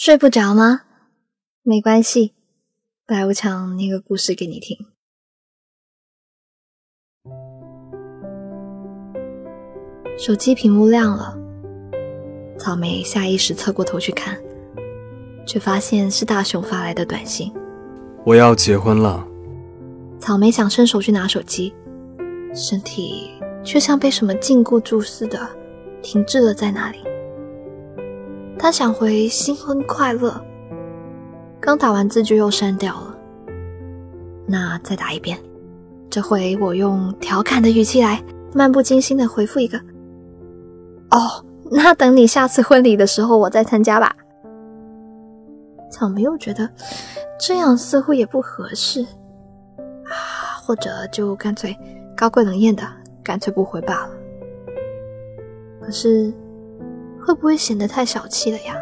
[0.00, 0.84] 睡不着吗？
[1.62, 2.32] 没关系，
[3.04, 4.78] 白无常念个故事给你听。
[10.16, 11.36] 手机屏幕亮了，
[12.58, 14.40] 草莓下意识侧过头去看，
[15.46, 17.52] 却发现是大雄发来的短信。
[18.24, 19.22] 我要结婚了。
[20.18, 21.74] 草莓想伸手去拿手机，
[22.54, 25.46] 身体却像被什么禁锢住似的，
[26.00, 27.00] 停滞了在那里。
[28.62, 30.38] 他想回新婚快乐，
[31.58, 33.16] 刚打完字就又删掉了。
[34.46, 35.38] 那再打一遍，
[36.10, 39.80] 这回我用调侃的语气来，漫不经心的回复一个
[41.10, 44.14] ：“哦，那等你下次婚礼的时候我再参加吧。”
[45.90, 46.68] 草莓又觉得
[47.40, 49.00] 这样似乎也不合适
[50.04, 51.74] 啊，或者就干脆
[52.14, 52.82] 高贵冷艳的，
[53.24, 54.10] 干脆不回罢了。
[55.80, 56.30] 可是。
[57.24, 58.74] 会不会显得太小气了呀？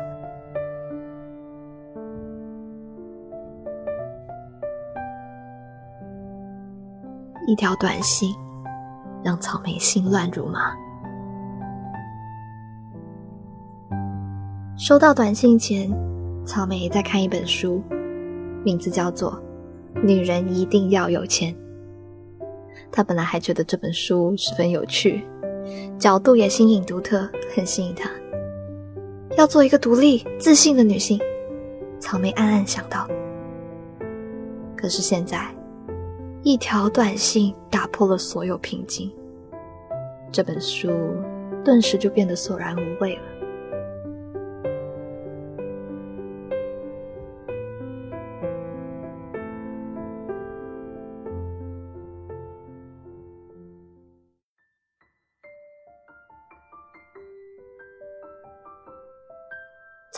[7.46, 8.34] 一条短信
[9.24, 10.74] 让草莓心乱如麻。
[14.76, 15.90] 收到短信前，
[16.44, 17.82] 草莓在看一本书，
[18.62, 19.32] 名字叫做
[20.02, 21.52] 《女人一定要有钱》。
[22.92, 25.26] 她本来还觉得这本书十分有趣，
[25.98, 28.08] 角度也新颖独特，很吸引她。
[29.38, 31.16] 要做一个独立、自信的女性，
[32.00, 33.08] 草莓暗暗想到。
[34.76, 35.46] 可是现在，
[36.42, 39.08] 一条短信打破了所有平静，
[40.32, 40.90] 这本书
[41.64, 43.22] 顿时就变得索然无味了。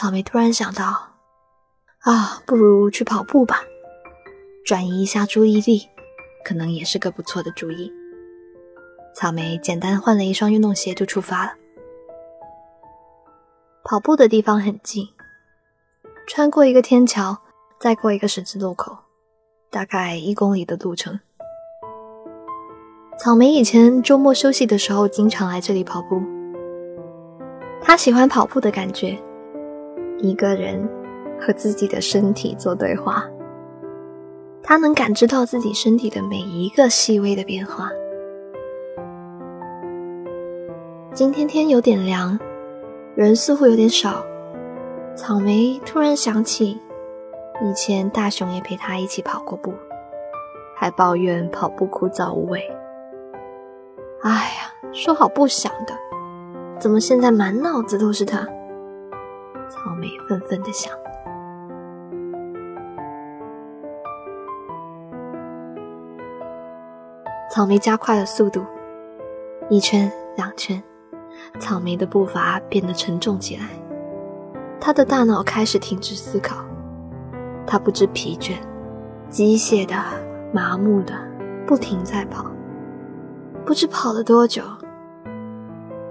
[0.01, 1.11] 草莓突然想到，
[1.99, 3.61] 啊，不如去跑步吧，
[4.65, 5.91] 转移一下注意力，
[6.43, 7.93] 可能也是个不错的主意。
[9.15, 11.53] 草莓简单换了一双运动鞋就出发了。
[13.85, 15.07] 跑步的地方很近，
[16.27, 17.37] 穿过一个天桥，
[17.79, 18.97] 再过一个十字路口，
[19.69, 21.21] 大概一公里的路程。
[23.19, 26.23] 草莓以前周末休息的时候经常来这里跑步，
[27.83, 29.23] 他喜欢跑步的感觉。
[30.23, 30.89] 一个人
[31.41, 33.25] 和自己的身体做对话，
[34.63, 37.91] 他能感知到自己身体的每一个细微的变化。
[41.13, 42.39] 今天天有点凉，
[43.15, 44.25] 人似乎有点少。
[45.17, 46.79] 草莓突然想起，
[47.63, 49.73] 以前大雄也陪他一起跑过步，
[50.77, 52.63] 还抱怨跑步枯燥无味。
[54.23, 55.95] 哎呀，说好不想的，
[56.79, 58.47] 怎么现在满脑子都是他？
[59.83, 60.93] 草莓愤愤的想，
[67.51, 68.63] 草莓加快了速度，
[69.71, 70.83] 一圈两圈，
[71.59, 73.63] 草莓的步伐变得沉重起来，
[74.79, 76.57] 他的大脑开始停止思考，
[77.67, 78.57] 他不知疲倦，
[79.31, 79.95] 机械的、
[80.53, 81.15] 麻木的，
[81.67, 82.45] 不停在跑，
[83.65, 84.63] 不知跑了多久，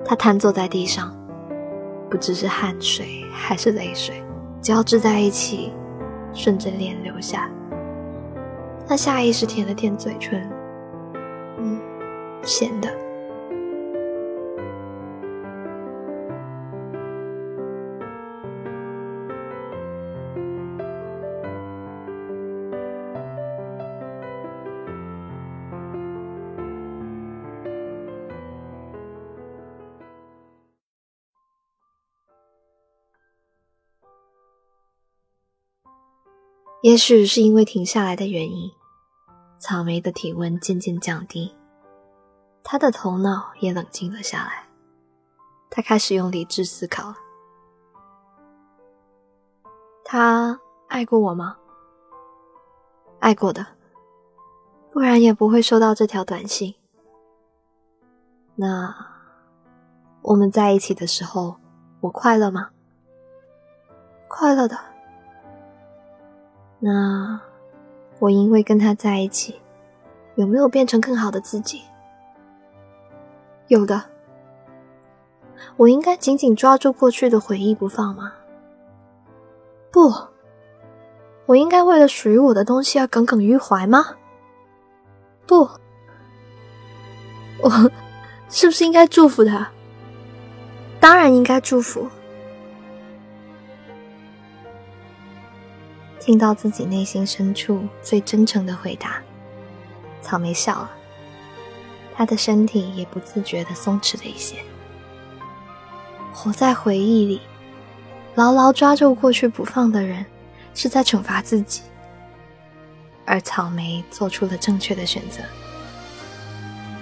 [0.03, 1.19] 他瘫坐在地上。
[2.09, 4.24] 不知是汗水还是泪水
[4.62, 5.72] 交织在一起，
[6.34, 7.50] 顺着脸流下。
[8.88, 10.50] 他下意识舔了舔嘴唇，
[11.58, 11.80] 嗯，
[12.44, 12.90] 咸的。
[36.81, 38.72] 也许是因为停下来的原因，
[39.57, 41.53] 草莓的体温渐渐降低，
[42.63, 44.66] 他的头脑也冷静了下来。
[45.69, 47.13] 他开始用理智思考。
[50.06, 51.58] 他爱过我吗？
[53.20, 53.67] 爱过的，
[54.93, 56.73] 不然也不会收到这条短信。
[58.55, 58.96] 那
[60.22, 61.58] 我们在一起的时候，
[61.99, 62.70] 我快乐吗？
[64.29, 64.89] 快乐的。
[66.79, 67.40] 那
[68.20, 69.59] 我因为跟他在一起，
[70.35, 71.81] 有没有变成更好的自己？
[73.67, 74.03] 有的。
[75.76, 78.34] 我应该紧紧抓住过去的回忆不放吗？
[79.91, 80.14] 不。
[81.46, 84.05] 我应该为了属于我的东西而耿耿于怀吗？
[85.46, 85.70] 不。
[87.61, 87.70] 我
[88.49, 89.70] 是不是应该祝福他？
[90.99, 92.08] 当然应该祝福。
[96.29, 99.20] 听到自己内心深处最真诚的回答，
[100.22, 100.91] 草莓笑了，
[102.16, 104.58] 他的身体也不自觉的松弛了一些。
[106.31, 107.41] 活在回忆里，
[108.35, 110.23] 牢牢抓住过去不放的人，
[110.76, 111.81] 是在惩罚自己。
[113.25, 115.41] 而草莓做出了正确的选择，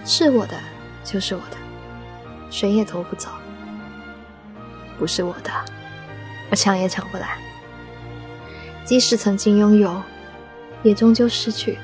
[0.06, 0.58] 是我的
[1.04, 1.58] 就是我的，
[2.50, 3.28] 谁也夺不走；
[4.98, 5.52] 不是我的，
[6.50, 7.38] 我抢也抢不来。
[8.88, 10.02] 即使曾经拥有，
[10.82, 11.78] 也终究失去。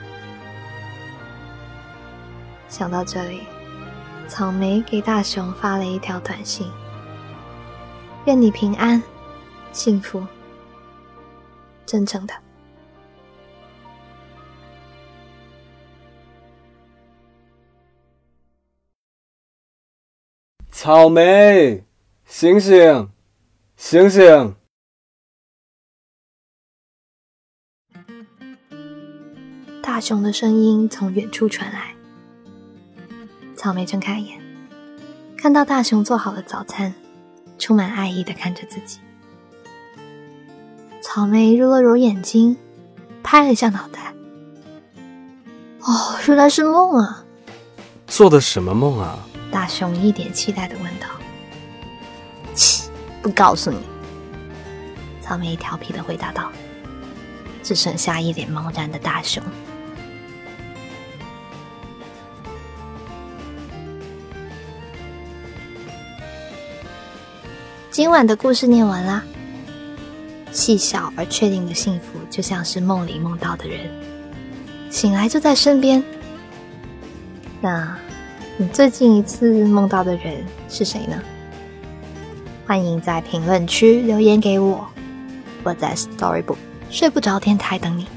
[2.69, 3.41] 想到这里，
[4.29, 6.65] 草莓给大熊发了一条短信。
[8.23, 9.03] 愿你平安、
[9.73, 10.25] 幸福、
[11.85, 12.33] 真诚的。
[20.71, 21.83] 草莓，
[22.25, 23.09] 醒醒，
[23.75, 24.55] 醒醒！
[29.93, 31.93] 大熊的声音从远处传来。
[33.55, 34.41] 草莓睁开眼，
[35.37, 36.91] 看到大熊做好了早餐。
[37.59, 38.97] 充满爱意的看着自己，
[40.99, 42.57] 草莓揉了揉眼睛，
[43.21, 44.15] 拍了一下脑袋。
[45.81, 47.23] 哦，原来是梦啊！
[48.07, 49.19] 做的什么梦啊？
[49.51, 51.07] 大熊一脸期待的问道。
[52.55, 52.89] 切，
[53.21, 53.77] 不告诉你。
[55.21, 56.51] 草莓调皮的回答道。
[57.61, 59.41] 只剩下一脸茫然的大熊。
[67.93, 69.23] 今晚的故事念完啦。
[70.51, 73.81] 细小而确定的幸福，就像是梦里梦到的人，
[74.89, 76.03] 醒来就在身边。
[77.61, 77.95] 那，
[78.57, 81.21] 你最近一次梦到的人是谁呢？
[82.65, 84.87] 欢迎在评论区留言给我，
[85.61, 86.57] 我在 Storybook
[86.89, 88.07] 睡不着天台等你。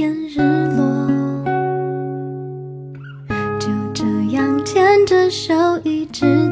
[0.00, 0.38] 天日
[0.78, 1.06] 落。
[3.58, 4.02] 就这
[4.32, 5.52] 样牵着手，
[5.84, 6.49] 一直。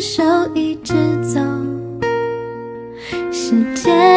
[0.00, 0.22] 手
[0.54, 1.40] 一直走。
[3.32, 4.15] 时间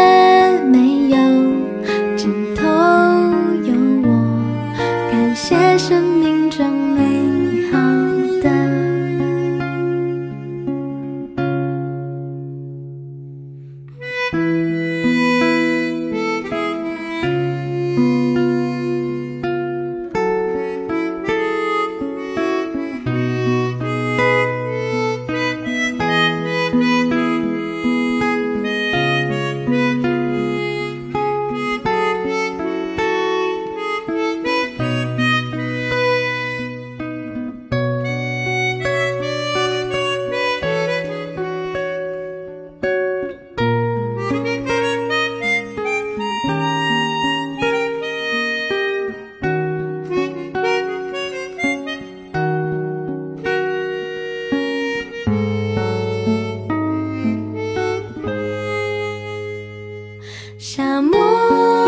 [60.62, 61.79] 夏末